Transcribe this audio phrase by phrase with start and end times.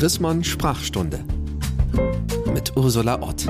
[0.00, 1.22] Chrismon Sprachstunde
[2.54, 3.44] mit Ursula Ott.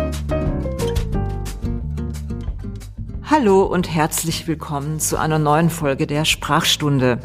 [3.23, 7.21] Hallo und herzlich willkommen zu einer neuen Folge der Sprachstunde,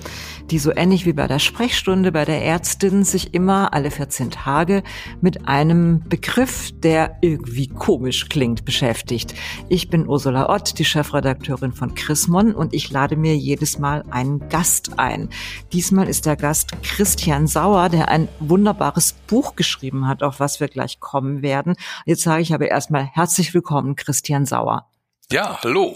[0.52, 4.84] die so ähnlich wie bei der Sprechstunde bei der Ärztin sich immer alle 14 Tage
[5.22, 9.34] mit einem Begriff, der irgendwie komisch klingt, beschäftigt.
[9.70, 14.48] Ich bin Ursula Ott, die Chefredakteurin von Chrismon und ich lade mir jedes Mal einen
[14.50, 15.30] Gast ein.
[15.74, 20.68] Diesmal ist der Gast Christian Sauer, der ein wunderbares Buch geschrieben hat, auf was wir
[20.68, 21.76] gleich kommen werden.
[22.06, 24.88] Jetzt sage ich aber erstmal herzlich willkommen, Christian Sauer.
[25.32, 25.96] Ja, hallo.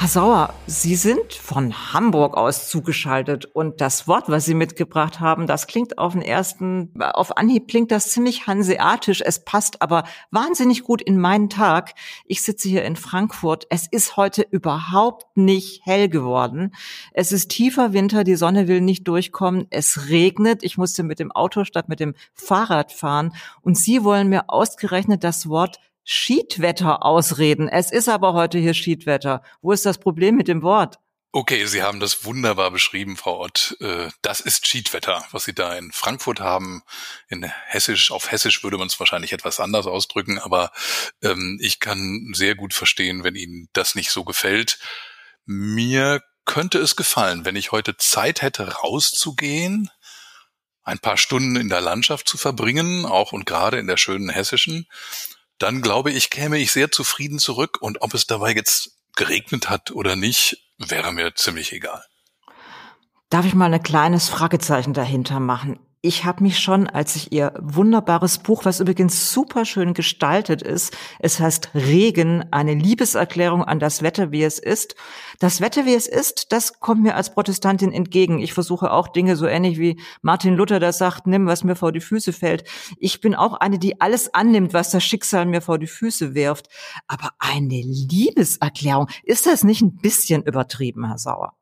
[0.00, 5.48] Herr Sauer, Sie sind von Hamburg aus zugeschaltet und das Wort, was Sie mitgebracht haben,
[5.48, 9.22] das klingt auf den ersten, auf Anhieb klingt das ziemlich hanseatisch.
[9.26, 11.94] Es passt aber wahnsinnig gut in meinen Tag.
[12.26, 13.66] Ich sitze hier in Frankfurt.
[13.70, 16.76] Es ist heute überhaupt nicht hell geworden.
[17.12, 19.66] Es ist tiefer Winter, die Sonne will nicht durchkommen.
[19.70, 20.62] Es regnet.
[20.62, 25.24] Ich musste mit dem Auto statt mit dem Fahrrad fahren und Sie wollen mir ausgerechnet
[25.24, 25.80] das Wort
[26.10, 27.68] Schiedwetter ausreden.
[27.68, 29.42] Es ist aber heute hier Schiedwetter.
[29.60, 30.98] Wo ist das Problem mit dem Wort?
[31.32, 33.76] Okay, Sie haben das wunderbar beschrieben, Frau Ott.
[33.80, 36.82] Äh, das ist Schiedwetter, was Sie da in Frankfurt haben.
[37.28, 40.72] In Hessisch, auf Hessisch würde man es wahrscheinlich etwas anders ausdrücken, aber
[41.20, 44.78] ähm, ich kann sehr gut verstehen, wenn Ihnen das nicht so gefällt.
[45.44, 49.90] Mir könnte es gefallen, wenn ich heute Zeit hätte, rauszugehen,
[50.84, 54.86] ein paar Stunden in der Landschaft zu verbringen, auch und gerade in der schönen Hessischen,
[55.58, 59.90] dann glaube ich, käme ich sehr zufrieden zurück und ob es dabei jetzt geregnet hat
[59.90, 62.04] oder nicht, wäre mir ziemlich egal.
[63.30, 65.78] Darf ich mal ein kleines Fragezeichen dahinter machen?
[66.00, 70.96] Ich habe mich schon, als ich ihr wunderbares Buch, was übrigens super schön gestaltet ist,
[71.18, 74.94] es heißt Regen, eine Liebeserklärung an das Wetter, wie es ist.
[75.40, 78.38] Das Wetter, wie es ist, das kommt mir als Protestantin entgegen.
[78.38, 81.90] Ich versuche auch Dinge so ähnlich wie Martin Luther das sagt, nimm, was mir vor
[81.90, 82.62] die Füße fällt.
[82.98, 86.68] Ich bin auch eine, die alles annimmt, was das Schicksal mir vor die Füße wirft.
[87.08, 91.56] Aber eine Liebeserklärung, ist das nicht ein bisschen übertrieben, Herr Sauer?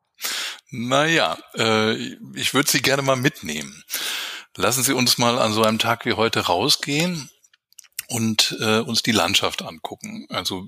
[0.70, 1.94] Naja, äh,
[2.34, 3.82] ich würde Sie gerne mal mitnehmen.
[4.56, 7.30] Lassen Sie uns mal an so einem Tag wie heute rausgehen
[8.08, 10.26] und äh, uns die Landschaft angucken.
[10.30, 10.66] Also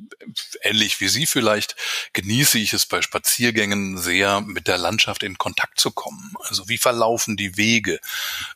[0.62, 1.76] ähnlich wie Sie vielleicht
[2.12, 6.34] genieße ich es bei Spaziergängen sehr, mit der Landschaft in Kontakt zu kommen.
[6.40, 8.00] Also wie verlaufen die Wege?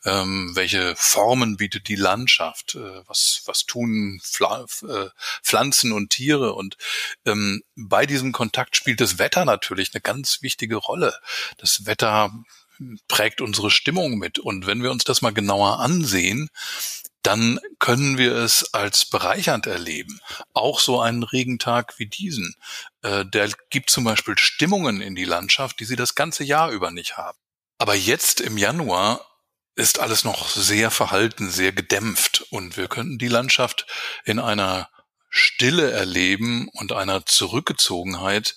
[0.05, 2.75] Ähm, welche Formen bietet die Landschaft?
[2.75, 5.09] Äh, was, was tun Pfla äh,
[5.41, 6.53] Pflanzen und Tiere?
[6.53, 6.77] Und
[7.25, 11.15] ähm, bei diesem Kontakt spielt das Wetter natürlich eine ganz wichtige Rolle.
[11.57, 12.31] Das Wetter
[13.07, 14.39] prägt unsere Stimmung mit.
[14.39, 16.49] Und wenn wir uns das mal genauer ansehen,
[17.23, 20.19] dann können wir es als bereichernd erleben.
[20.53, 22.55] Auch so einen Regentag wie diesen,
[23.01, 26.91] äh, der gibt zum Beispiel Stimmungen in die Landschaft, die sie das ganze Jahr über
[26.91, 27.37] nicht haben.
[27.77, 29.25] Aber jetzt im Januar
[29.75, 33.87] ist alles noch sehr verhalten, sehr gedämpft und wir könnten die Landschaft
[34.25, 34.89] in einer
[35.29, 38.55] Stille erleben und einer Zurückgezogenheit,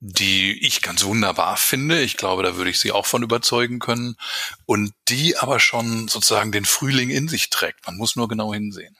[0.00, 2.00] die ich ganz wunderbar finde.
[2.00, 4.16] Ich glaube, da würde ich Sie auch von überzeugen können.
[4.64, 7.86] Und die aber schon sozusagen den Frühling in sich trägt.
[7.86, 8.96] Man muss nur genau hinsehen.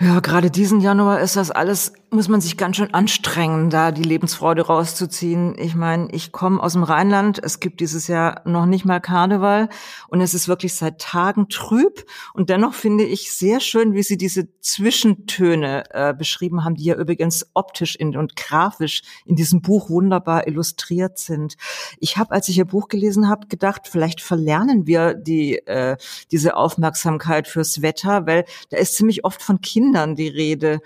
[0.00, 4.02] Ja, gerade diesen Januar ist das alles, muss man sich ganz schön anstrengen, da die
[4.02, 5.56] Lebensfreude rauszuziehen.
[5.58, 9.68] Ich meine, ich komme aus dem Rheinland, es gibt dieses Jahr noch nicht mal Karneval
[10.08, 12.04] und es ist wirklich seit Tagen trüb.
[12.34, 16.94] Und dennoch finde ich sehr schön, wie Sie diese Zwischentöne äh, beschrieben haben, die ja
[16.94, 21.56] übrigens optisch in, und grafisch in diesem Buch wunderbar illustriert sind.
[21.98, 25.96] Ich habe, als ich Ihr Buch gelesen habe, gedacht, vielleicht verlernen wir die, äh,
[26.30, 30.80] diese Aufmerksamkeit fürs Wetter, weil da ist ziemlich oft von Kindern Kindern die Rede.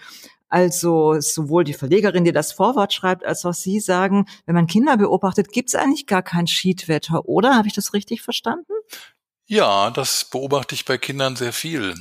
[0.53, 4.99] Also sowohl die Verlegerin, die das Vorwort schreibt, als auch Sie sagen, wenn man Kinder
[4.99, 7.57] beobachtet, gibt es eigentlich gar kein Schiedwetter, oder?
[7.57, 8.71] Habe ich das richtig verstanden?
[9.47, 11.95] Ja, das beobachte ich bei Kindern sehr viel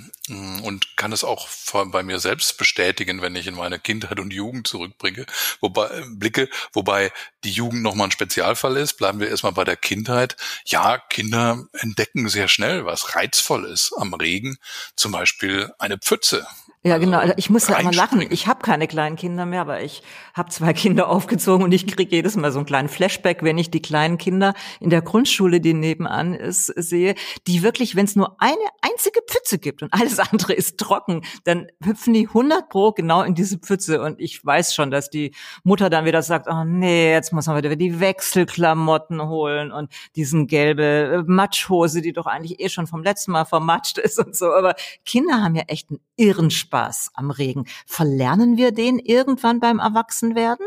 [0.64, 1.48] und kann es auch
[1.86, 5.26] bei mir selbst bestätigen, wenn ich in meine Kindheit und Jugend zurückbringe,
[5.60, 7.12] wobei äh, blicke, wobei
[7.44, 8.94] die Jugend nochmal ein Spezialfall ist.
[8.94, 10.38] Bleiben wir erstmal bei der Kindheit.
[10.66, 14.58] Ja, Kinder entdecken sehr schnell, was reizvoll ist am Regen,
[14.96, 16.46] zum Beispiel eine Pfütze
[16.84, 17.20] ja, genau.
[17.20, 18.26] Also ich muss ja immer lachen.
[18.32, 20.02] Ich habe keine kleinen Kinder mehr, aber ich
[20.34, 23.70] habe zwei Kinder aufgezogen und ich kriege jedes Mal so einen kleinen Flashback, wenn ich
[23.70, 27.14] die kleinen Kinder in der Grundschule, die nebenan ist, sehe,
[27.46, 31.68] die wirklich, wenn es nur eine einzige Pfütze gibt und alles andere ist trocken, dann
[31.84, 35.34] hüpfen die 100 pro genau in diese Pfütze und ich weiß schon, dass die
[35.64, 40.48] Mutter dann wieder sagt, oh nee, jetzt muss man wieder die Wechselklamotten holen und diesen
[40.48, 44.54] gelbe äh, Matschhose, die doch eigentlich eh schon vom letzten Mal vermatscht ist und so.
[44.54, 44.76] Aber
[45.06, 47.66] Kinder haben ja echt einen irren Spaß am Regen.
[47.86, 50.66] Verlernen wir den irgendwann beim Erwachsenwerden?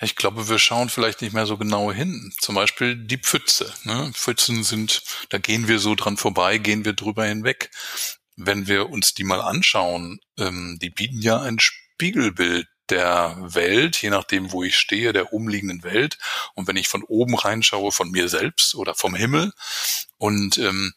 [0.00, 2.32] Ich glaube, wir schauen vielleicht nicht mehr so genau hin.
[2.38, 3.72] Zum Beispiel die Pfütze.
[3.84, 4.10] Ne?
[4.14, 7.70] Pfützen sind, da gehen wir so dran vorbei, gehen wir drüber hinweg.
[8.40, 14.10] Wenn wir uns die mal anschauen, ähm, die bieten ja ein Spiegelbild der Welt, je
[14.10, 16.18] nachdem, wo ich stehe, der umliegenden Welt.
[16.54, 19.52] Und wenn ich von oben reinschaue, von mir selbst oder vom Himmel.
[20.16, 20.94] Und ähm,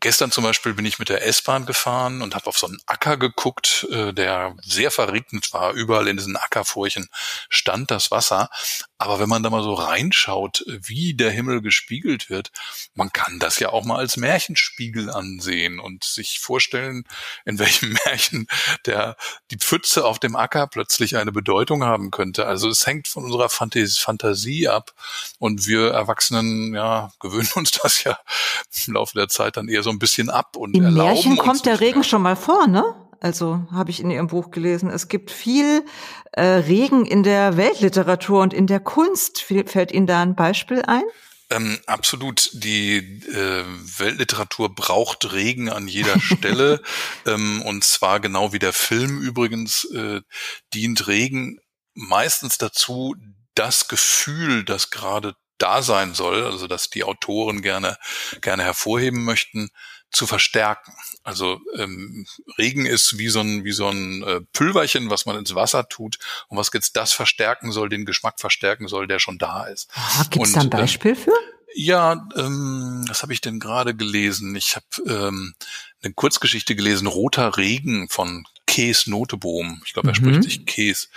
[0.00, 3.16] gestern zum Beispiel bin ich mit der S-Bahn gefahren und habe auf so einen Acker
[3.16, 5.72] geguckt, äh, der sehr verregnend war.
[5.72, 7.08] Überall in diesen Ackerfurchen
[7.48, 8.50] stand das Wasser.
[8.96, 12.52] Aber wenn man da mal so reinschaut, wie der Himmel gespiegelt wird,
[12.94, 17.04] man kann das ja auch mal als Märchenspiegel ansehen und sich vorstellen,
[17.44, 18.46] in welchem Märchen
[18.86, 19.16] der,
[19.50, 22.46] die Pfütze auf dem Acker plötzlich eine Bedeutung haben könnte.
[22.46, 24.92] Also es hängt von unserer Fantasie ab
[25.38, 28.18] und wir Erwachsenen, ja, gewöhnen uns das ja
[28.86, 31.66] im Laufe der Zeit dann eher so ein bisschen ab und Im erlauben Märchen kommt
[31.66, 32.08] der Regen mehr.
[32.08, 32.84] schon mal vor, ne?
[33.24, 34.90] Also habe ich in Ihrem Buch gelesen.
[34.90, 35.86] Es gibt viel
[36.32, 39.40] äh, Regen in der Weltliteratur und in der Kunst.
[39.40, 41.04] Fällt Ihnen da ein Beispiel ein?
[41.48, 42.50] Ähm, absolut.
[42.52, 43.64] Die äh,
[43.96, 46.82] Weltliteratur braucht Regen an jeder Stelle.
[47.26, 50.20] ähm, und zwar genau wie der Film übrigens äh,
[50.74, 51.60] dient Regen
[51.94, 53.16] meistens dazu,
[53.54, 57.96] das Gefühl, das gerade da sein soll, also dass die Autoren gerne
[58.40, 59.70] gerne hervorheben möchten,
[60.10, 60.92] zu verstärken.
[61.24, 62.26] Also ähm,
[62.58, 66.18] Regen ist wie so ein wie so ein äh, Pülverchen, was man ins Wasser tut
[66.48, 69.90] und was jetzt das verstärken soll, den Geschmack verstärken soll, der schon da ist.
[70.30, 71.32] Gibt es da ein ähm, Beispiel für?
[71.76, 74.54] Ja, ähm, was habe ich denn gerade gelesen?
[74.54, 75.54] Ich habe ähm,
[76.02, 79.82] eine Kurzgeschichte gelesen, Roter Regen von Kees Notebohm.
[79.84, 80.24] Ich glaube, er Mhm.
[80.24, 81.08] spricht sich Kees.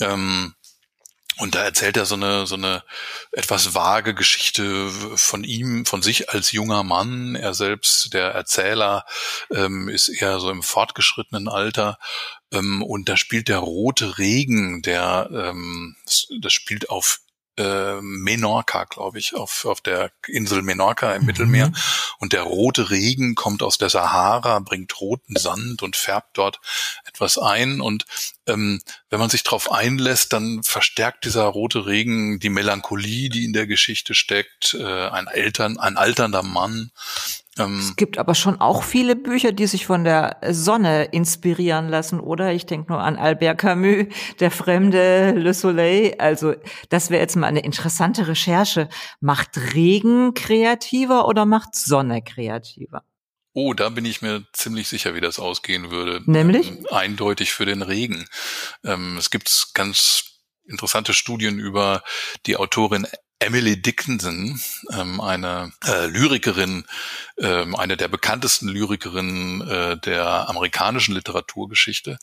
[0.00, 0.54] Ähm,
[1.40, 2.84] und da erzählt er so eine, so eine
[3.32, 7.34] etwas vage Geschichte von ihm, von sich als junger Mann.
[7.34, 9.06] Er selbst, der Erzähler,
[9.50, 11.98] ähm, ist eher so im fortgeschrittenen Alter.
[12.52, 17.20] Ähm, und da spielt der rote Regen, der, ähm, das, das spielt auf
[17.60, 21.72] äh, Menorca, glaube ich, auf, auf der Insel Menorca im Mittelmeer.
[22.18, 26.60] Und der rote Regen kommt aus der Sahara, bringt roten Sand und färbt dort
[27.04, 27.80] etwas ein.
[27.80, 28.06] Und
[28.46, 28.80] ähm,
[29.10, 33.66] wenn man sich darauf einlässt, dann verstärkt dieser rote Regen die Melancholie, die in der
[33.66, 34.74] Geschichte steckt.
[34.74, 36.90] Äh, ein Eltern, ein alternder Mann.
[37.60, 42.20] Ähm, Es gibt aber schon auch viele Bücher, die sich von der Sonne inspirieren lassen,
[42.20, 42.52] oder?
[42.52, 44.06] Ich denke nur an Albert Camus,
[44.40, 46.14] Der Fremde, Le Soleil.
[46.18, 46.54] Also
[46.88, 48.88] das wäre jetzt mal eine interessante Recherche.
[49.20, 53.04] Macht Regen kreativer oder macht Sonne kreativer?
[53.52, 56.22] Oh, da bin ich mir ziemlich sicher, wie das ausgehen würde.
[56.26, 56.68] Nämlich?
[56.68, 58.26] Ähm, eindeutig für den Regen.
[58.84, 60.24] Ähm, es gibt ganz
[60.64, 62.02] interessante Studien über
[62.46, 63.06] die Autorin
[63.40, 64.60] Emily Dickinson,
[64.92, 66.84] ähm, eine äh, Lyrikerin,
[67.40, 72.18] ähm, eine der bekanntesten Lyrikerinnen äh, der amerikanischen Literaturgeschichte.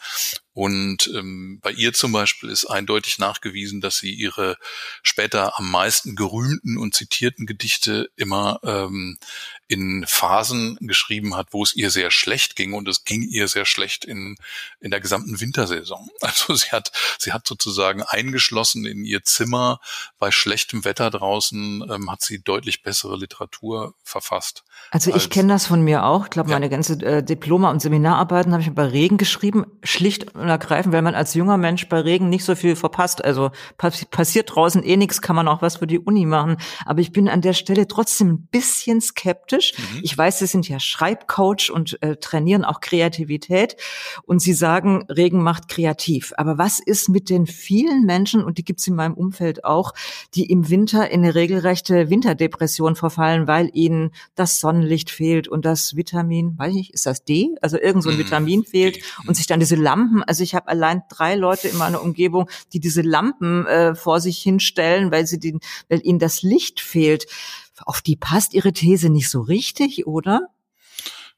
[0.53, 4.57] Und ähm, bei ihr zum Beispiel ist eindeutig nachgewiesen, dass sie ihre
[5.03, 9.19] später am meisten gerühmten und zitierten Gedichte immer ähm,
[9.67, 13.65] in Phasen geschrieben hat, wo es ihr sehr schlecht ging und es ging ihr sehr
[13.65, 14.37] schlecht in,
[14.79, 16.09] in der gesamten Wintersaison.
[16.21, 19.79] Also sie hat, sie hat sozusagen eingeschlossen in ihr Zimmer
[20.19, 24.63] bei schlechtem Wetter draußen, hat sie deutlich bessere Literatur verfasst.
[24.91, 26.25] Also ich Als- kenne das von mir auch.
[26.25, 26.55] Ich glaube, Ja.
[26.55, 31.01] meine ganze äh, Diploma- und Seminararbeiten habe ich bei Regen geschrieben, schlicht und ergreifend, weil
[31.01, 33.23] man als junger Mensch bei Regen nicht so viel verpasst.
[33.23, 36.57] Also pass passiert draußen eh nichts, kann man auch was für die Uni machen.
[36.85, 39.73] Aber ich bin an der Stelle trotzdem ein bisschen skeptisch.
[40.01, 43.75] Ich weiß, Sie sind ja Schreibcoach und äh, trainieren auch Kreativität.
[44.23, 46.33] Und Sie sagen, Regen macht kreativ.
[46.37, 49.93] Aber was ist mit den vielen Menschen, und die gibt es in meinem Umfeld auch,
[50.35, 55.95] die im Winter in eine regelrechte Winterdepression verfallen, weil ihnen das Sonnenlicht fehlt und das
[55.95, 57.55] Vitamin, weiß ich nicht, ist das D?
[57.61, 60.67] Also irgend so ein Mhm, Vitamin fehlt und sich dann diese Lampen, also ich habe
[60.67, 65.39] allein drei Leute in meiner Umgebung, die diese Lampen äh, vor sich hinstellen, weil sie
[65.39, 67.27] den, weil ihnen das Licht fehlt.
[67.85, 70.49] Auf die passt Ihre These nicht so richtig, oder?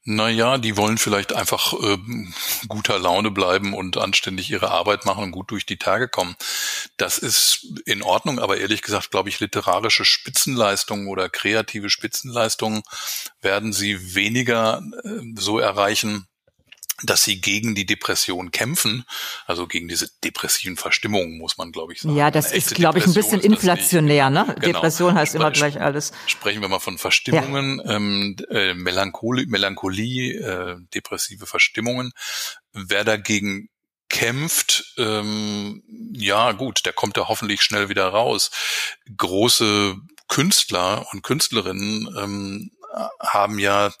[0.04, 2.32] Naja, die wollen vielleicht einfach ähm,
[2.68, 6.36] guter Laune bleiben und anständig ihre Arbeit machen und gut durch die Tage kommen.
[6.96, 12.82] Das ist in Ordnung, aber ehrlich gesagt, glaube ich, literarische Spitzenleistungen oder kreative Spitzenleistungen
[13.42, 16.26] werden sie weniger äh, so erreichen,
[17.02, 19.04] dass sie gegen die Depression kämpfen,
[19.46, 22.16] also gegen diese depressiven Verstimmungen, muss man, glaube ich, sagen.
[22.16, 23.46] Ja, das Eine ist, glaube ich, ein bisschen nicht.
[23.46, 24.44] inflationär, ne?
[24.60, 24.60] Genau.
[24.60, 26.12] Depression heißt immer Spre- gleich alles.
[26.26, 32.12] Sprechen wir mal von Verstimmungen, ähm, äh, Melancholie, Melancholie äh, depressive Verstimmungen.
[32.72, 33.68] Wer dagegen
[34.08, 38.50] kämpft, ähm, ja gut, der kommt da hoffentlich schnell wieder raus.
[39.16, 39.96] Große
[40.28, 42.70] Künstler und Künstlerinnen ähm,
[43.20, 43.92] haben ja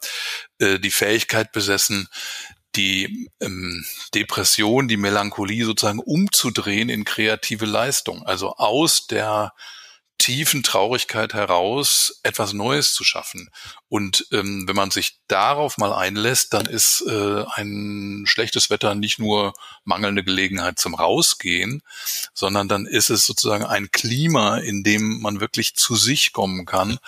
[0.58, 2.08] äh, die Fähigkeit besessen,
[2.80, 3.84] die ähm,
[4.14, 8.22] Depression, die Melancholie sozusagen umzudrehen in kreative Leistung.
[8.24, 9.52] Also aus der
[10.16, 13.50] tiefen Traurigkeit heraus etwas Neues zu schaffen.
[13.88, 19.18] Und ähm, wenn man sich darauf mal einlässt, dann ist äh, ein schlechtes Wetter nicht
[19.18, 21.82] nur mangelnde Gelegenheit zum Rausgehen,
[22.34, 26.98] sondern dann ist es sozusagen ein Klima, in dem man wirklich zu sich kommen kann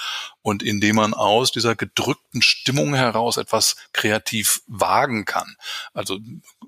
[0.43, 5.57] und in dem man aus dieser gedrückten Stimmung heraus etwas kreativ wagen kann.
[5.95, 6.19] Also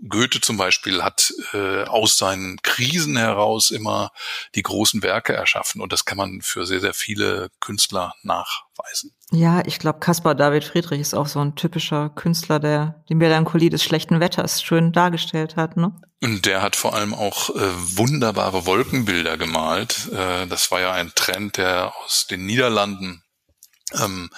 [0.08, 4.12] Goethe zum Beispiel hat äh, aus seinen Krisen heraus immer
[4.54, 9.12] die großen Werke erschaffen und das kann man für sehr, sehr viele Künstler nachweisen.
[9.30, 13.70] Ja, ich glaube, Caspar David Friedrich ist auch so ein typischer Künstler, der die Melancholie
[13.70, 15.76] des schlechten Wetters schön dargestellt hat.
[15.76, 15.92] Ne?
[16.22, 20.08] Und der hat vor allem auch äh, wunderbare Wolkenbilder gemalt.
[20.12, 23.23] Äh, das war ja ein Trend, der aus den Niederlanden
[24.02, 24.30] ähm,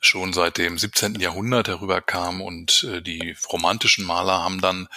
[0.00, 1.20] schon seit dem 17.
[1.20, 4.88] Jahrhundert herüberkam und äh, die romantischen Maler haben dann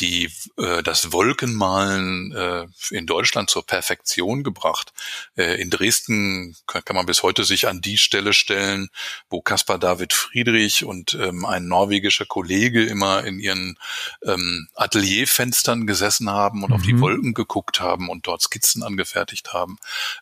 [0.00, 4.92] die äh, das Wolkenmalen äh, in Deutschland zur Perfektion gebracht.
[5.36, 8.88] Äh, in Dresden kann, kann, man bis heute sich an die Stelle stellen,
[9.30, 13.78] wo Caspar David Friedrich und ähm, ein norwegischer Kollege immer in ihren
[14.22, 16.76] ähm, Atelierfenstern gesessen haben und mhm.
[16.76, 17.00] auf die mhm.
[17.00, 19.78] Wolken geguckt haben und dort Skizzen angefertigt haben.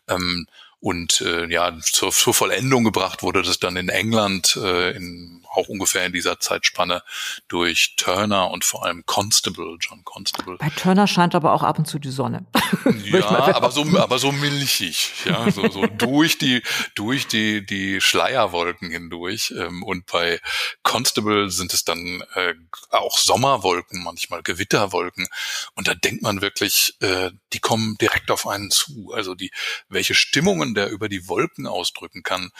[0.08, 0.46] Ähm,
[0.84, 5.68] und äh, ja, zur, zur Vollendung gebracht wurde das dann in England, äh, in, auch
[5.68, 7.02] ungefähr in dieser Zeitspanne,
[7.48, 10.58] durch Turner und vor allem Constable, John Constable.
[10.58, 12.44] Bei Turner scheint aber auch ab und zu die Sonne.
[13.04, 16.62] ja, aber so, aber so milchig, ja, so, so durch die,
[16.94, 19.54] durch die, die Schleierwolken hindurch.
[19.56, 20.38] Ähm, und bei
[20.82, 22.52] Constable sind es dann äh,
[22.90, 25.28] auch Sommerwolken, manchmal Gewitterwolken.
[25.76, 29.12] Und da denkt man wirklich, äh, die kommen direkt auf einen zu.
[29.14, 29.50] Also die,
[29.88, 32.50] welche Stimmungen der über die Wolken ausdrücken kann.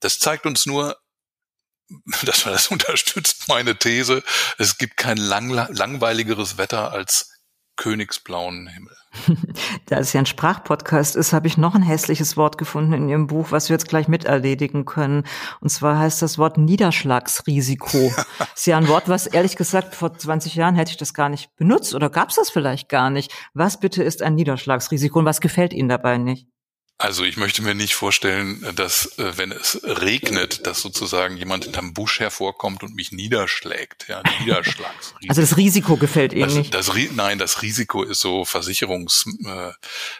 [0.00, 0.96] Das zeigt uns nur,
[2.22, 4.22] dass das unterstützt meine These,
[4.58, 7.30] es gibt kein lang, langweiligeres Wetter als
[7.80, 8.96] königsblauen Himmel.
[9.86, 13.26] Da es ja ein Sprachpodcast ist, habe ich noch ein hässliches Wort gefunden in Ihrem
[13.26, 15.24] Buch, was wir jetzt gleich miterledigen können.
[15.60, 18.12] Und zwar heißt das Wort Niederschlagsrisiko.
[18.54, 21.56] ist ja ein Wort, was ehrlich gesagt vor 20 Jahren hätte ich das gar nicht
[21.56, 23.32] benutzt oder gab es das vielleicht gar nicht.
[23.54, 26.46] Was bitte ist ein Niederschlagsrisiko und was gefällt Ihnen dabei nicht?
[27.00, 31.94] Also ich möchte mir nicht vorstellen, dass äh, wenn es regnet, dass sozusagen jemand hinterm
[31.94, 34.06] Busch hervorkommt und mich niederschlägt.
[34.08, 35.26] Ja, Niederschlagsrisiko.
[35.30, 36.74] Also das Risiko gefällt Ihnen das, nicht?
[36.74, 39.72] Das, nein, das Risiko ist so Versicherungs, äh,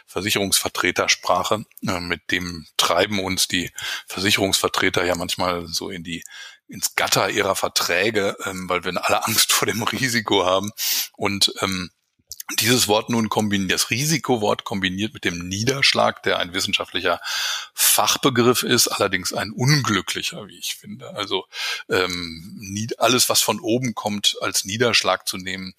[0.07, 1.65] Versicherungsvertretersprache.
[1.85, 3.69] Äh, mit dem treiben uns die
[4.07, 6.23] Versicherungsvertreter ja manchmal so in die
[6.67, 10.71] ins Gatter ihrer Verträge, ähm, weil wir alle Angst vor dem Risiko haben.
[11.15, 11.91] Und ähm,
[12.59, 17.19] dieses Wort nun kombiniert, das Risikowort kombiniert mit dem Niederschlag, der ein wissenschaftlicher
[17.73, 21.15] Fachbegriff ist, allerdings ein unglücklicher, wie ich finde.
[21.15, 21.45] Also
[21.89, 25.73] ähm, alles, was von oben kommt, als Niederschlag zu nehmen.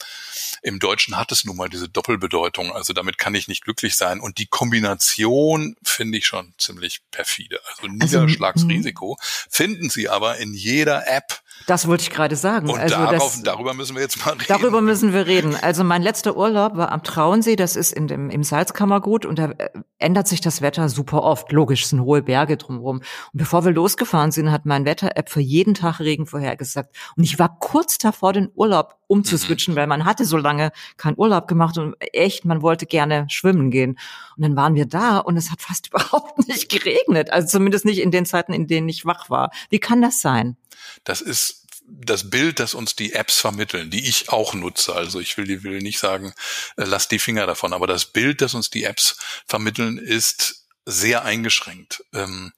[0.63, 2.73] Im Deutschen hat es nun mal diese Doppelbedeutung.
[2.73, 4.21] Also damit kann ich nicht glücklich sein.
[4.21, 7.61] Und die Kombination finde ich schon ziemlich perfide.
[7.69, 11.43] Also, also Niederschlagsrisiko finden Sie aber in jeder App.
[11.67, 12.69] Das wollte ich gerade sagen.
[12.71, 14.45] Und also darauf, das, darüber müssen wir jetzt mal reden.
[14.49, 15.55] Darüber müssen wir reden.
[15.55, 17.57] Also mein letzter Urlaub war am Traunsee.
[17.57, 21.53] Das ist in dem, im Salzkammergut und da äh, ändert sich das Wetter super oft.
[21.53, 22.99] Logisch, es sind hohe Berge drumherum.
[22.99, 26.95] Und bevor wir losgefahren sind, hat mein Wetter-App für jeden Tag Regen vorhergesagt.
[27.17, 29.79] Und ich war kurz davor, den Urlaub umzuswitchen, mhm.
[29.79, 33.99] weil man hatte so lange keinen Urlaub gemacht und echt, man wollte gerne schwimmen gehen.
[34.37, 37.31] Und dann waren wir da und es hat fast überhaupt nicht geregnet.
[37.31, 39.51] Also zumindest nicht in den Zeiten, in denen ich wach war.
[39.69, 40.57] Wie kann das sein?
[41.05, 44.95] Das ist das Bild, das uns die Apps vermitteln, die ich auch nutze.
[44.95, 46.33] Also ich will, will nicht sagen,
[46.77, 51.25] äh, lass die Finger davon, aber das Bild, das uns die Apps vermitteln, ist sehr
[51.25, 52.05] eingeschränkt.
[52.13, 52.53] Ähm,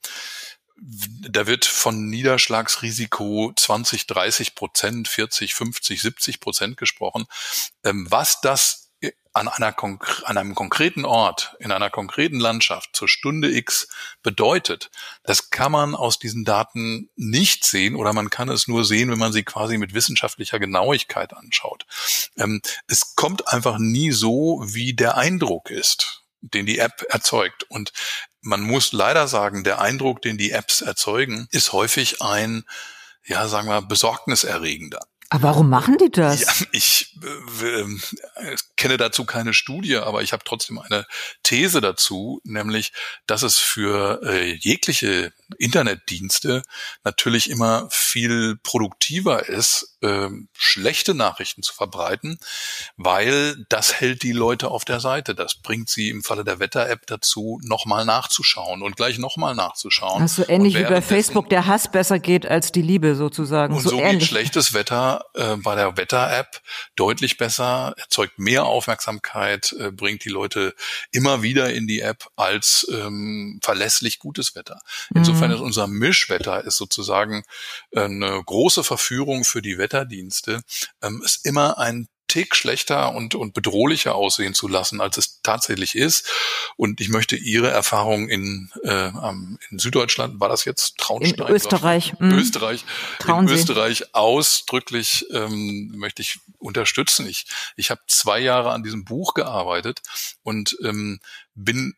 [0.76, 7.26] da wird von Niederschlagsrisiko 20, 30 Prozent, 40, 50, 70 Prozent gesprochen.
[7.85, 8.83] Ähm, was das
[9.34, 9.75] an, einer,
[10.25, 13.88] an einem konkreten Ort, in einer konkreten Landschaft zur Stunde X
[14.23, 14.90] bedeutet,
[15.25, 19.18] das kann man aus diesen Daten nicht sehen oder man kann es nur sehen, wenn
[19.18, 21.84] man sie quasi mit wissenschaftlicher Genauigkeit anschaut.
[22.37, 27.64] Ähm, es kommt einfach nie so, wie der Eindruck ist, den die App erzeugt.
[27.64, 27.92] Und
[28.40, 32.64] man muss leider sagen, der Eindruck, den die Apps erzeugen, ist häufig ein,
[33.25, 35.00] ja, sagen wir, besorgniserregender.
[35.31, 36.40] Aber warum machen die das?
[36.40, 37.14] Ja, ich
[37.62, 41.07] äh, äh, kenne dazu keine Studie, aber ich habe trotzdem eine
[41.43, 42.93] These dazu, nämlich,
[43.26, 46.62] dass es für äh, jegliche Internetdienste
[47.04, 52.38] natürlich immer viel produktiver ist, äh, schlechte Nachrichten zu verbreiten,
[52.97, 55.35] weil das hält die Leute auf der Seite.
[55.35, 60.23] Das bringt sie im Falle der Wetter-App dazu, nochmal nachzuschauen und gleich nochmal nachzuschauen.
[60.23, 63.75] Also ähnlich wie bei Facebook der Hass besser geht als die Liebe sozusagen.
[63.75, 66.61] Und so, so geht schlechtes Wetter äh, bei der Wetter-App
[66.97, 70.75] deutlich besser, erzeugt mehr Aufmerksamkeit, äh, bringt die Leute
[71.11, 74.80] immer wieder in die App als ähm, verlässlich gutes Wetter.
[75.14, 75.56] Insofern mhm.
[75.56, 77.42] ist unser Mischwetter ist sozusagen
[77.90, 80.62] äh, eine große Verführung für die Wetterdienste,
[81.02, 85.95] ähm, ist immer ein Tick schlechter und, und bedrohlicher aussehen zu lassen, als es tatsächlich
[85.95, 86.28] ist.
[86.76, 89.09] Und ich möchte Ihre Erfahrung in, äh,
[89.71, 91.47] in Süddeutschland, war das jetzt Traunstein?
[91.47, 92.14] In Österreich.
[92.19, 92.33] Mhm.
[92.33, 92.85] Österreich.
[93.26, 97.26] In Österreich ausdrücklich ähm, möchte ich unterstützen.
[97.28, 100.00] Ich, ich habe zwei Jahre an diesem Buch gearbeitet
[100.43, 101.21] und ähm,
[101.54, 101.95] bin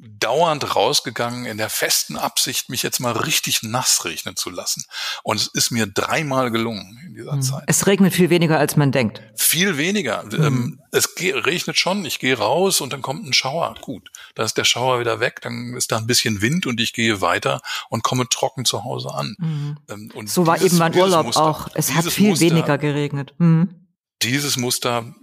[0.00, 4.84] dauernd rausgegangen in der festen Absicht, mich jetzt mal richtig nass regnen zu lassen.
[5.22, 7.42] Und es ist mir dreimal gelungen in dieser mhm.
[7.42, 7.64] Zeit.
[7.66, 9.22] Es regnet viel weniger, als man denkt.
[9.36, 10.24] Viel weniger.
[10.24, 10.42] Mhm.
[10.42, 13.74] Ähm, es regnet schon, ich gehe raus und dann kommt ein Schauer.
[13.80, 16.92] Gut, dann ist der Schauer wieder weg, dann ist da ein bisschen Wind und ich
[16.92, 19.36] gehe weiter und komme trocken zu Hause an.
[19.38, 19.78] Mhm.
[19.88, 21.68] Ähm, und so war eben mein Urlaub Muster, auch.
[21.74, 23.34] Es hat viel Muster, weniger geregnet.
[23.38, 23.86] Mhm.
[24.22, 25.14] Dieses Muster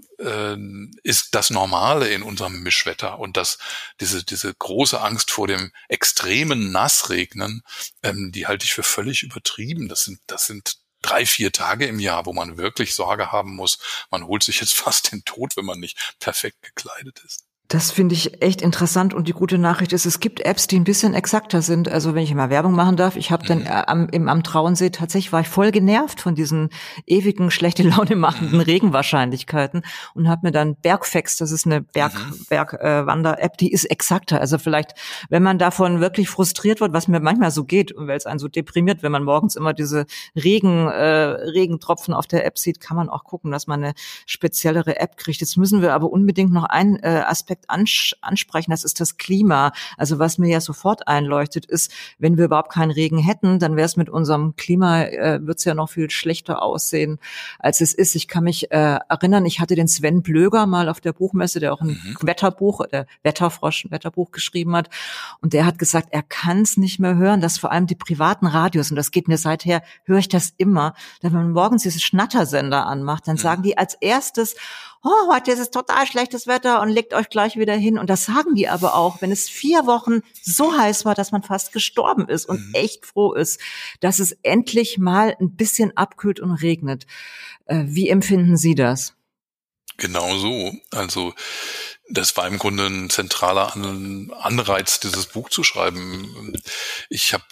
[1.03, 3.57] ist das Normale in unserem Mischwetter und das
[3.99, 7.63] diese diese große Angst vor dem extremen Nassregnen,
[8.03, 9.87] ähm, die halte ich für völlig übertrieben.
[9.87, 13.79] Das sind das sind drei, vier Tage im Jahr, wo man wirklich Sorge haben muss,
[14.11, 17.46] man holt sich jetzt fast den Tod, wenn man nicht perfekt gekleidet ist.
[17.69, 20.85] Das finde ich echt interessant und die gute Nachricht ist, es gibt Apps, die ein
[20.85, 21.89] bisschen exakter sind.
[21.89, 23.67] Also wenn ich mal Werbung machen darf, ich habe dann mhm.
[23.67, 26.69] am, im, am Trauensee tatsächlich war ich voll genervt von diesen
[27.05, 28.63] ewigen schlechte Laune machenden mhm.
[28.63, 29.81] Regenwahrscheinlichkeiten
[30.13, 32.45] und habe mir dann Bergfex, das ist eine Berg, mhm.
[32.47, 34.39] Bergwander-App, äh, die ist exakter.
[34.39, 34.93] Also vielleicht,
[35.29, 38.39] wenn man davon wirklich frustriert wird, was mir manchmal so geht und weil es einen
[38.39, 40.05] so deprimiert, wenn man morgens immer diese
[40.37, 43.93] Regen, äh, Regentropfen auf der App sieht, kann man auch gucken, dass man eine
[44.25, 45.41] speziellere App kriegt.
[45.41, 49.71] Jetzt müssen wir aber unbedingt noch einen äh, Aspekt Aspekt ansprechen, das ist das Klima.
[49.97, 53.85] Also was mir ja sofort einleuchtet, ist, wenn wir überhaupt keinen Regen hätten, dann wäre
[53.85, 57.19] es mit unserem Klima, äh, wird es ja noch viel schlechter aussehen,
[57.59, 58.15] als es ist.
[58.15, 61.73] Ich kann mich äh, erinnern, ich hatte den Sven Blöger mal auf der Buchmesse, der
[61.73, 62.17] auch ein mhm.
[62.21, 64.89] Wetterbuch, der Wetterfrosch, ein Wetterbuch geschrieben hat.
[65.41, 68.47] Und der hat gesagt, er kann es nicht mehr hören, dass vor allem die privaten
[68.47, 72.85] Radios, und das geht mir seither, höre ich das immer, wenn man morgens diese Schnattersender
[72.85, 73.41] anmacht, dann mhm.
[73.41, 74.55] sagen die als erstes,
[75.03, 77.97] oh, heute ist es total schlechtes Wetter und legt euch gleich wieder hin.
[77.97, 81.43] Und das sagen die aber auch, wenn es vier Wochen so heiß war, dass man
[81.43, 82.73] fast gestorben ist und mhm.
[82.73, 83.59] echt froh ist,
[83.99, 87.05] dass es endlich mal ein bisschen abkühlt und regnet.
[87.65, 89.15] Äh, wie empfinden Sie das?
[89.97, 90.73] Genau so.
[90.91, 91.33] Also
[92.09, 96.53] das war im Grunde ein zentraler Anreiz, dieses Buch zu schreiben.
[97.09, 97.43] Ich habe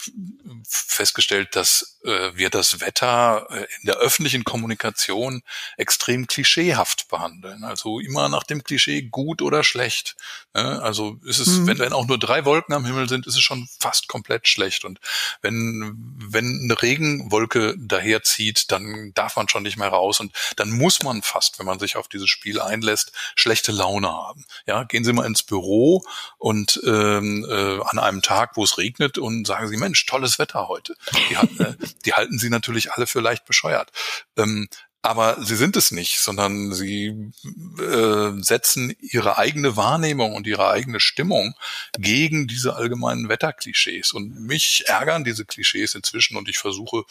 [0.68, 5.42] festgestellt, dass äh, wir das Wetter äh, in der öffentlichen Kommunikation
[5.78, 7.64] extrem klischeehaft behandeln.
[7.66, 10.16] Also immer nach dem Klischee gut oder schlecht.
[10.54, 11.68] Also ist es, mhm.
[11.68, 14.86] wenn, wenn auch nur drei Wolken am Himmel sind, ist es schon fast komplett schlecht.
[14.86, 15.02] Und
[15.42, 20.22] wenn, wenn eine Regenwolke daherzieht, dann darf man schon nicht mehr raus.
[20.22, 24.45] Und dann muss man fast, wenn man sich auf dieses Spiel einlässt, schlechte Laune haben.
[24.66, 26.04] Ja, gehen Sie mal ins Büro
[26.38, 30.68] und ähm, äh, an einem Tag, wo es regnet und sagen Sie, Mensch, tolles Wetter
[30.68, 30.96] heute.
[31.30, 33.92] Die, äh, die halten Sie natürlich alle für leicht bescheuert.
[34.38, 34.68] Ähm,
[35.06, 37.32] aber sie sind es nicht, sondern sie
[37.80, 41.54] äh, setzen ihre eigene Wahrnehmung und ihre eigene Stimmung
[41.98, 44.14] gegen diese allgemeinen Wetterklischees.
[44.14, 47.04] Und mich ärgern diese Klischees inzwischen und ich versuche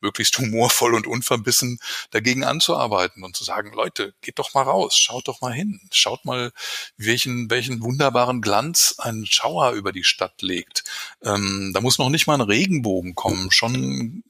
[0.00, 1.80] möglichst humorvoll und unverbissen
[2.12, 6.24] dagegen anzuarbeiten und zu sagen, Leute, geht doch mal raus, schaut doch mal hin, schaut
[6.24, 6.52] mal,
[6.96, 10.84] welchen, welchen wunderbaren Glanz ein Schauer über die Stadt legt.
[11.22, 14.22] Ähm, da muss noch nicht mal ein Regenbogen kommen, schon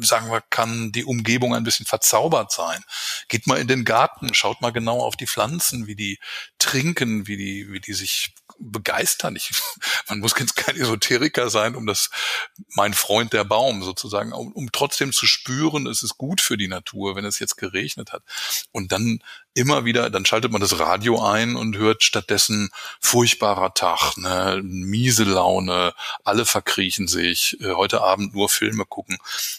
[0.00, 2.82] sagen wir, kann die Umgebung ein bisschen verzaubert sein.
[3.28, 6.18] Geht mal in den Garten, schaut mal genau auf die Pflanzen, wie die
[6.58, 9.36] trinken, wie die, wie die sich begeistern.
[9.36, 9.50] Ich,
[10.08, 12.10] man muss jetzt kein Esoteriker sein, um das,
[12.74, 16.68] mein Freund der Baum sozusagen, um, um trotzdem zu spüren, es ist gut für die
[16.68, 18.22] Natur, wenn es jetzt geregnet hat.
[18.72, 19.20] Und dann
[19.54, 25.24] immer wieder, dann schaltet man das Radio ein und hört stattdessen furchtbarer Tag, ne, miese
[25.24, 25.92] Laune,
[26.24, 29.18] alle verkriechen sich, äh, heute Abend nur Filme gucken.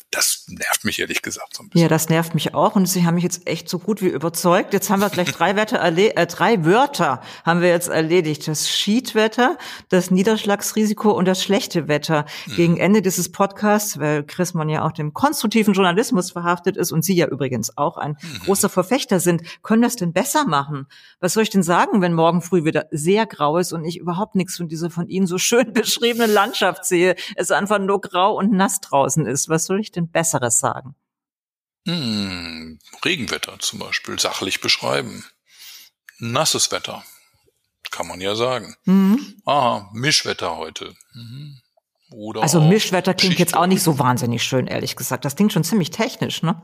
[0.09, 1.83] Das nervt mich ehrlich gesagt so ein bisschen.
[1.83, 4.73] Ja, das nervt mich auch und Sie haben mich jetzt echt so gut wie überzeugt.
[4.73, 8.47] Jetzt haben wir gleich drei Wörter, äh, drei Wörter haben wir jetzt erledigt.
[8.47, 12.25] Das Schiedwetter, das Niederschlagsrisiko und das schlechte Wetter.
[12.47, 12.55] Mhm.
[12.55, 17.03] Gegen Ende dieses Podcasts, weil Chris man ja auch dem konstruktiven Journalismus verhaftet ist und
[17.03, 18.39] Sie ja übrigens auch ein mhm.
[18.39, 20.87] großer Verfechter sind, können das denn besser machen?
[21.21, 24.35] Was soll ich denn sagen, wenn morgen früh wieder sehr grau ist und ich überhaupt
[24.35, 27.15] nichts von dieser von Ihnen so schön beschriebenen Landschaft sehe?
[27.35, 29.47] Es einfach nur grau und nass draußen ist.
[29.47, 30.95] Was soll ich denn Besseres sagen?
[31.87, 35.23] Hm, Regenwetter zum Beispiel sachlich beschreiben.
[36.19, 37.03] Nasses Wetter,
[37.93, 38.75] kann man ja sagen.
[38.85, 39.35] Mhm.
[39.45, 40.93] Aha, Mischwetter heute.
[41.13, 41.61] Mhm.
[42.11, 45.25] Oder also Mischwetter klingt jetzt auch nicht so wahnsinnig schön, ehrlich gesagt.
[45.25, 46.61] Das klingt schon ziemlich technisch, ne?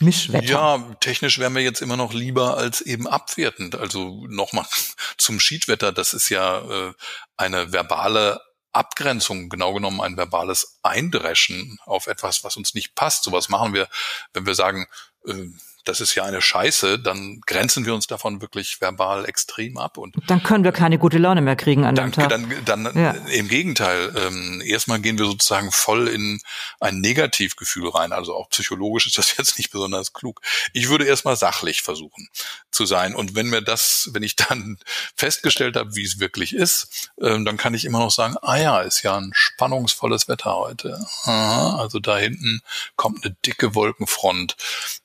[0.00, 0.46] Mischwetter.
[0.46, 3.76] Ja, technisch wären wir jetzt immer noch lieber als eben abwertend.
[3.76, 4.66] Also nochmal
[5.18, 6.92] zum Schiedwetter, das ist ja äh,
[7.36, 8.40] eine verbale
[8.72, 13.24] Abgrenzung, genau genommen ein verbales Eindreschen auf etwas, was uns nicht passt.
[13.24, 13.88] Sowas machen wir,
[14.32, 14.86] wenn wir sagen,
[15.26, 15.46] äh,
[15.84, 19.98] das ist ja eine Scheiße, dann grenzen wir uns davon wirklich verbal extrem ab.
[19.98, 22.28] Und dann können wir keine gute Laune mehr kriegen an dem Tag.
[22.28, 23.12] Dann, dann ja.
[23.32, 24.12] im Gegenteil.
[24.16, 26.40] Ähm, erstmal gehen wir sozusagen voll in
[26.80, 28.12] ein Negativgefühl rein.
[28.12, 30.40] Also auch psychologisch ist das jetzt nicht besonders klug.
[30.72, 32.28] Ich würde erstmal sachlich versuchen
[32.70, 33.14] zu sein.
[33.14, 34.78] Und wenn mir das, wenn ich dann
[35.16, 38.80] festgestellt habe, wie es wirklich ist, ähm, dann kann ich immer noch sagen, ah ja,
[38.80, 41.04] ist ja ein spannungsvolles Wetter heute.
[41.24, 42.60] Aha, also da hinten
[42.96, 44.56] kommt eine dicke Wolkenfront.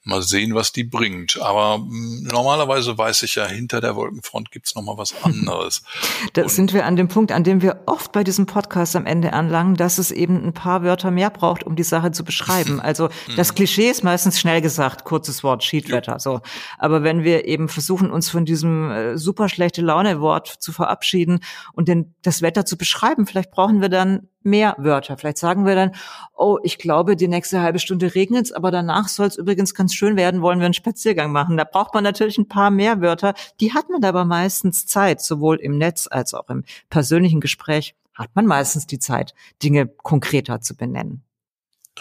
[0.04, 1.42] Mal sehen, was die bringt.
[1.42, 5.84] Aber hm, normalerweise weiß ich ja, hinter der Wolkenfront gibt's noch mal was anderes.
[6.34, 9.06] da Und sind wir an dem Punkt, an dem wir oft bei diesem Podcast am
[9.06, 12.82] Ende anlangen, dass es eben ein paar Wörter mehr braucht, um die Sache zu beschreiben.
[12.88, 13.56] Also das mhm.
[13.56, 16.20] Klischee ist meistens schnell gesagt, kurzes Wort, Schiedwetter.
[16.20, 16.40] So.
[16.78, 21.42] Aber wenn wir eben versuchen, uns von diesem äh, super schlechte Laune-Wort zu verabschieden
[21.74, 25.18] und den, das Wetter zu beschreiben, vielleicht brauchen wir dann mehr Wörter.
[25.18, 25.92] Vielleicht sagen wir dann,
[26.36, 29.94] oh, ich glaube, die nächste halbe Stunde regnet es, aber danach soll es übrigens ganz
[29.94, 31.58] schön werden, wollen wir einen Spaziergang machen.
[31.58, 33.34] Da braucht man natürlich ein paar mehr Wörter.
[33.60, 38.36] Die hat man aber meistens Zeit, sowohl im Netz als auch im persönlichen Gespräch hat
[38.36, 41.24] man meistens die Zeit, Dinge konkreter zu benennen.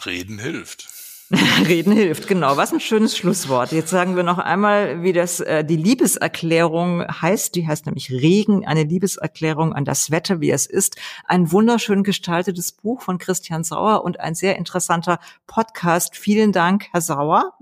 [0.05, 0.88] Reden hilft.
[1.67, 2.57] Reden hilft, genau.
[2.57, 3.73] Was ein schönes Schlusswort.
[3.73, 7.57] Jetzt sagen wir noch einmal, wie das äh, die Liebeserklärung heißt.
[7.57, 10.97] Die heißt nämlich Regen, eine Liebeserklärung an das Wetter, wie es ist.
[11.25, 16.17] Ein wunderschön gestaltetes Buch von Christian Sauer und ein sehr interessanter Podcast.
[16.17, 17.55] Vielen Dank, Herr Sauer.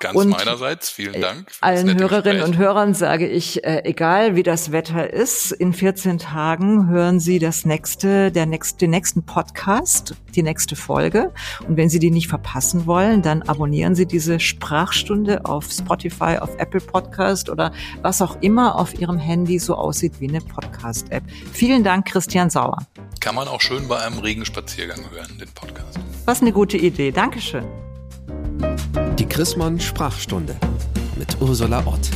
[0.00, 1.48] Ganz und meinerseits, vielen Dank.
[1.60, 2.44] allen Hörerinnen Gespräch.
[2.44, 7.38] und Hörern sage ich, äh, egal wie das Wetter ist, in 14 Tagen hören Sie
[7.38, 11.32] das nächste, der nächste, den nächsten Podcast, die nächste Folge.
[11.66, 16.50] Und wenn Sie die nicht verpassen wollen, dann abonnieren Sie diese Sprachstunde auf Spotify, auf
[16.58, 21.22] Apple Podcast oder was auch immer auf Ihrem Handy so aussieht wie eine Podcast-App.
[21.52, 22.78] Vielen Dank, Christian Sauer.
[23.20, 25.98] Kann man auch schön bei einem Regenspaziergang hören, den Podcast.
[26.26, 27.10] Was eine gute Idee.
[27.10, 27.83] Dankeschön.
[29.24, 30.54] Die Chrismon Sprachstunde
[31.16, 32.10] mit Ursula Ott.